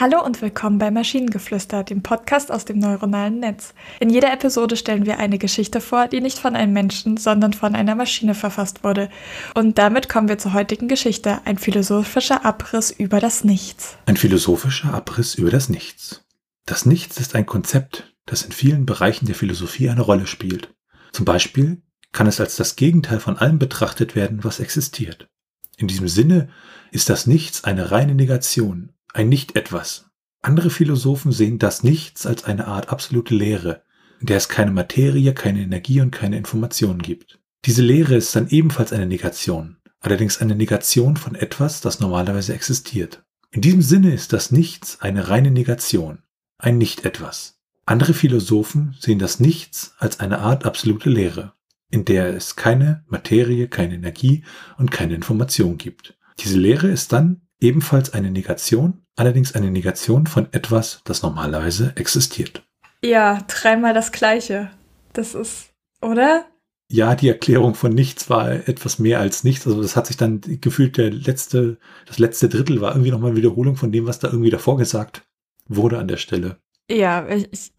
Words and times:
Hallo 0.00 0.24
und 0.24 0.40
willkommen 0.40 0.78
bei 0.78 0.90
Maschinengeflüster, 0.90 1.84
dem 1.84 2.02
Podcast 2.02 2.50
aus 2.50 2.64
dem 2.64 2.78
neuronalen 2.78 3.38
Netz. 3.38 3.74
In 3.98 4.08
jeder 4.08 4.32
Episode 4.32 4.78
stellen 4.78 5.04
wir 5.04 5.18
eine 5.18 5.36
Geschichte 5.36 5.82
vor, 5.82 6.08
die 6.08 6.22
nicht 6.22 6.38
von 6.38 6.56
einem 6.56 6.72
Menschen, 6.72 7.18
sondern 7.18 7.52
von 7.52 7.74
einer 7.74 7.94
Maschine 7.94 8.34
verfasst 8.34 8.82
wurde. 8.82 9.10
Und 9.54 9.76
damit 9.76 10.08
kommen 10.08 10.30
wir 10.30 10.38
zur 10.38 10.54
heutigen 10.54 10.88
Geschichte, 10.88 11.42
ein 11.44 11.58
philosophischer 11.58 12.46
Abriss 12.46 12.90
über 12.90 13.20
das 13.20 13.44
Nichts. 13.44 13.98
Ein 14.06 14.16
philosophischer 14.16 14.94
Abriss 14.94 15.34
über 15.34 15.50
das 15.50 15.68
Nichts. 15.68 16.24
Das 16.64 16.86
Nichts 16.86 17.20
ist 17.20 17.34
ein 17.34 17.44
Konzept, 17.44 18.14
das 18.24 18.40
in 18.40 18.52
vielen 18.52 18.86
Bereichen 18.86 19.26
der 19.26 19.34
Philosophie 19.34 19.90
eine 19.90 20.00
Rolle 20.00 20.26
spielt. 20.26 20.72
Zum 21.12 21.26
Beispiel 21.26 21.82
kann 22.10 22.26
es 22.26 22.40
als 22.40 22.56
das 22.56 22.76
Gegenteil 22.76 23.20
von 23.20 23.36
allem 23.36 23.58
betrachtet 23.58 24.16
werden, 24.16 24.44
was 24.44 24.60
existiert. 24.60 25.28
In 25.76 25.88
diesem 25.88 26.08
Sinne 26.08 26.48
ist 26.90 27.10
das 27.10 27.26
Nichts 27.26 27.64
eine 27.64 27.90
reine 27.90 28.14
Negation, 28.14 28.94
ein 29.12 29.28
Nicht-Etwas. 29.28 30.10
Andere 30.42 30.70
Philosophen 30.70 31.32
sehen 31.32 31.58
das 31.58 31.82
Nichts 31.82 32.26
als 32.26 32.44
eine 32.44 32.66
Art 32.66 32.90
absolute 32.90 33.34
Leere, 33.34 33.82
in 34.20 34.26
der 34.26 34.36
es 34.36 34.48
keine 34.48 34.70
Materie, 34.70 35.34
keine 35.34 35.60
Energie 35.60 36.00
und 36.00 36.10
keine 36.10 36.36
Informationen 36.36 37.02
gibt. 37.02 37.40
Diese 37.64 37.82
Leere 37.82 38.14
ist 38.14 38.34
dann 38.34 38.48
ebenfalls 38.48 38.92
eine 38.92 39.06
Negation, 39.06 39.76
allerdings 40.00 40.38
eine 40.38 40.54
Negation 40.54 41.16
von 41.16 41.34
etwas, 41.34 41.80
das 41.80 42.00
normalerweise 42.00 42.54
existiert. 42.54 43.22
In 43.50 43.60
diesem 43.60 43.82
Sinne 43.82 44.14
ist 44.14 44.32
das 44.32 44.50
Nichts 44.50 45.00
eine 45.00 45.28
reine 45.28 45.50
Negation, 45.50 46.22
ein 46.56 46.78
Nicht-Etwas. 46.78 47.58
Andere 47.84 48.14
Philosophen 48.14 48.96
sehen 49.00 49.18
das 49.18 49.40
Nichts 49.40 49.94
als 49.98 50.20
eine 50.20 50.38
Art 50.38 50.64
absolute 50.64 51.10
Leere, 51.10 51.54
in 51.90 52.04
der 52.04 52.34
es 52.34 52.56
keine 52.56 53.04
Materie, 53.08 53.68
keine 53.68 53.94
Energie 53.94 54.44
und 54.78 54.90
keine 54.90 55.14
Information 55.14 55.76
gibt. 55.76 56.16
Diese 56.38 56.58
Leere 56.58 56.88
ist 56.88 57.12
dann 57.12 57.42
ebenfalls 57.58 58.12
eine 58.12 58.30
Negation, 58.30 58.99
allerdings 59.16 59.54
eine 59.54 59.70
Negation 59.70 60.26
von 60.26 60.48
etwas, 60.52 61.02
das 61.04 61.22
normalerweise 61.22 61.92
existiert. 61.96 62.62
Ja, 63.02 63.42
dreimal 63.46 63.94
das 63.94 64.12
Gleiche. 64.12 64.70
Das 65.12 65.34
ist, 65.34 65.70
oder? 66.00 66.46
Ja, 66.92 67.14
die 67.14 67.28
Erklärung 67.28 67.74
von 67.74 67.94
nichts 67.94 68.28
war 68.30 68.50
etwas 68.50 68.98
mehr 68.98 69.20
als 69.20 69.44
nichts. 69.44 69.66
Also 69.66 69.80
das 69.80 69.96
hat 69.96 70.06
sich 70.06 70.16
dann 70.16 70.40
gefühlt 70.40 70.96
der 70.96 71.10
letzte, 71.10 71.78
das 72.06 72.18
letzte 72.18 72.48
Drittel 72.48 72.80
war 72.80 72.92
irgendwie 72.92 73.10
nochmal 73.10 73.30
eine 73.30 73.38
Wiederholung 73.38 73.76
von 73.76 73.92
dem, 73.92 74.06
was 74.06 74.18
da 74.18 74.28
irgendwie 74.28 74.50
davor 74.50 74.76
gesagt 74.76 75.22
wurde 75.68 75.98
an 75.98 76.08
der 76.08 76.16
Stelle. 76.16 76.56
Ja, 76.90 77.28
ich, 77.28 77.72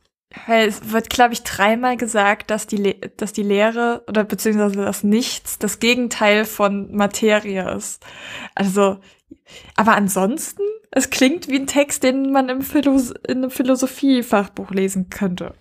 es 0.47 0.93
wird, 0.93 1.09
glaube 1.09 1.33
ich, 1.33 1.43
dreimal 1.43 1.97
gesagt, 1.97 2.51
dass 2.51 2.67
die, 2.67 2.77
Le 2.77 2.95
dass 3.17 3.33
die 3.33 3.43
Lehre 3.43 4.03
oder 4.07 4.23
beziehungsweise 4.23 4.77
das 4.77 5.03
Nichts 5.03 5.59
das 5.59 5.79
Gegenteil 5.79 6.45
von 6.45 6.95
Materie 6.95 7.69
ist. 7.75 8.05
Also 8.55 8.97
aber 9.75 9.95
ansonsten, 9.95 10.63
es 10.91 11.09
klingt 11.09 11.47
wie 11.47 11.55
ein 11.55 11.67
Text, 11.67 12.03
den 12.03 12.31
man 12.31 12.49
im 12.49 12.61
Philos 12.61 13.11
in 13.27 13.37
einem 13.37 13.51
Philosophiefachbuch 13.51 14.71
lesen 14.71 15.09
könnte. 15.09 15.53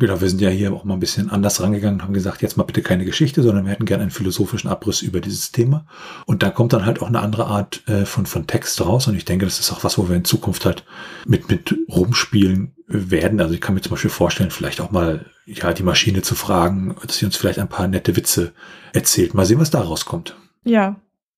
Genau, 0.00 0.20
wir 0.20 0.28
sind 0.28 0.40
ja 0.40 0.48
hier 0.48 0.72
auch 0.72 0.84
mal 0.84 0.94
ein 0.94 1.00
bisschen 1.00 1.28
anders 1.28 1.60
rangegangen 1.60 1.98
und 1.98 2.04
haben 2.04 2.14
gesagt, 2.14 2.40
jetzt 2.40 2.56
mal 2.56 2.62
bitte 2.62 2.82
keine 2.82 3.04
Geschichte, 3.04 3.42
sondern 3.42 3.64
wir 3.64 3.72
hätten 3.72 3.84
gerne 3.84 4.02
einen 4.02 4.12
philosophischen 4.12 4.70
Abriss 4.70 5.02
über 5.02 5.20
dieses 5.20 5.50
Thema. 5.50 5.86
Und 6.24 6.44
da 6.44 6.50
kommt 6.50 6.72
dann 6.72 6.86
halt 6.86 7.02
auch 7.02 7.08
eine 7.08 7.18
andere 7.18 7.46
Art 7.46 7.82
äh, 7.88 8.04
von, 8.04 8.24
von 8.24 8.46
Text 8.46 8.80
raus. 8.80 9.08
Und 9.08 9.16
ich 9.16 9.24
denke, 9.24 9.44
das 9.44 9.58
ist 9.58 9.72
auch 9.72 9.82
was, 9.82 9.98
wo 9.98 10.08
wir 10.08 10.14
in 10.14 10.24
Zukunft 10.24 10.66
halt 10.66 10.84
mit, 11.26 11.48
mit 11.50 11.74
rumspielen 11.88 12.76
werden. 12.86 13.40
Also 13.40 13.54
ich 13.54 13.60
kann 13.60 13.74
mir 13.74 13.80
zum 13.80 13.90
Beispiel 13.90 14.10
vorstellen, 14.10 14.52
vielleicht 14.52 14.80
auch 14.80 14.92
mal 14.92 15.26
ja 15.46 15.72
die 15.72 15.82
Maschine 15.82 16.22
zu 16.22 16.36
fragen, 16.36 16.94
dass 17.04 17.16
sie 17.16 17.24
uns 17.24 17.36
vielleicht 17.36 17.58
ein 17.58 17.68
paar 17.68 17.88
nette 17.88 18.14
Witze 18.14 18.52
erzählt. 18.92 19.34
Mal 19.34 19.46
sehen, 19.46 19.58
was 19.58 19.70
da 19.70 19.80
rauskommt. 19.80 20.36
Ja, 20.62 20.94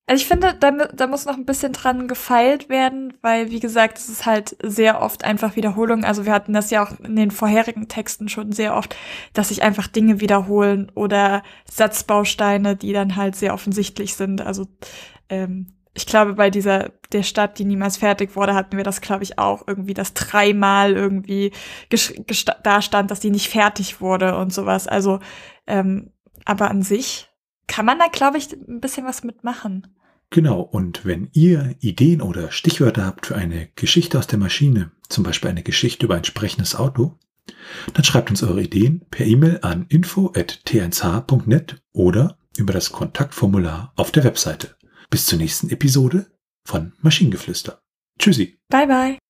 also 0.06 0.22
ich 0.22 0.27
finde, 0.27 0.55
da, 0.59 0.72
da 0.72 1.06
muss 1.06 1.25
noch 1.25 1.37
ein 1.37 1.44
bisschen 1.44 1.72
dran 1.72 2.09
gefeilt 2.09 2.69
werden, 2.69 3.15
weil, 3.22 3.50
wie 3.50 3.61
gesagt, 3.61 3.97
es 3.97 4.09
ist 4.09 4.27
halt 4.27 4.56
sehr 4.61 5.03
oft 5.03 5.25
einfach 5.25 5.55
Wiederholung. 5.55 6.03
Also 6.05 6.27
wir 6.27 6.33
hatten 6.33 6.53
das 6.53 6.71
ja 6.71 6.84
auch 6.84 6.99
in 6.99 7.15
den 7.15 7.31
vorherigen 7.31 7.87
Texten 7.87 8.28
schon 8.28 8.50
sehr 8.50 8.75
oft, 8.75 8.97
dass 9.34 9.49
sich 9.49 9.62
einfach 9.62 9.87
Dinge 9.87 10.21
wiederholen 10.21 10.91
oder 10.97 11.44
Satzbausteine, 11.71 12.75
die 12.75 12.93
dann 12.93 13.15
halt 13.15 13.37
sehr 13.37 13.55
offensichtlich 13.55 14.15
sind. 14.15 14.41
Also 14.41 14.66
ähm, 15.28 15.75
ich 15.94 16.06
glaube, 16.06 16.34
bei 16.34 16.50
dieser 16.50 16.91
der 17.12 17.22
Stadt, 17.22 17.59
die 17.59 17.65
niemals 17.65 17.97
fertig 17.97 18.37
wurde, 18.37 18.55
hatten 18.55 18.77
wir 18.77 18.84
das, 18.84 19.00
glaube 19.00 19.22
ich, 19.22 19.39
auch 19.39 19.66
irgendwie, 19.66 19.94
dass 19.94 20.15
dreimal 20.15 20.93
irgendwie 20.93 21.53
da 22.65 22.83
stand, 22.83 23.10
dass 23.10 23.21
die 23.21 23.31
nicht 23.31 23.49
fertig 23.49 24.00
wurde 24.00 24.37
und 24.37 24.53
sowas. 24.53 24.87
Also, 24.87 25.21
ähm, 25.66 26.12
aber 26.44 26.71
an 26.71 26.83
sich 26.83 27.29
kann 27.70 27.86
man 27.86 28.00
da, 28.00 28.08
glaube 28.08 28.36
ich, 28.36 28.53
ein 28.53 28.81
bisschen 28.81 29.06
was 29.06 29.22
mitmachen. 29.22 29.86
Genau, 30.31 30.60
und 30.60 31.04
wenn 31.04 31.28
ihr 31.32 31.76
Ideen 31.81 32.20
oder 32.20 32.50
Stichwörter 32.50 33.04
habt 33.04 33.26
für 33.26 33.36
eine 33.36 33.69
Geschichte 33.76 34.19
aus 34.19 34.26
der 34.26 34.41
Maschine, 34.41 34.91
zum 35.08 35.22
Beispiel 35.25 35.50
eine 35.50 35.62
Geschichte 35.62 36.04
über 36.06 36.16
ein 36.16 36.25
sprechendes 36.25 36.75
Auto, 36.75 37.16
dann 37.94 38.04
schreibt 38.04 38.30
uns 38.30 38.42
eure 38.42 38.62
Ideen 38.62 39.06
per 39.10 39.25
E-Mail 39.25 39.60
an 39.62 39.86
info.t1h.net 39.88 41.80
oder 41.92 42.38
über 42.56 42.72
das 42.72 42.91
Kontaktformular 42.91 43.92
auf 43.94 44.10
der 44.10 44.25
Webseite. 44.25 44.76
Bis 45.09 45.26
zur 45.26 45.38
nächsten 45.38 45.70
Episode 45.70 46.26
von 46.64 46.92
Maschinengeflüster. 47.00 47.82
Tschüssi. 48.19 48.59
Bye 48.69 48.86
bye. 48.86 49.29